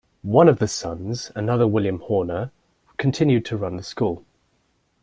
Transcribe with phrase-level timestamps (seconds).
[0.23, 2.49] One of the sons, another William Horner,
[2.97, 4.25] continued to run the school.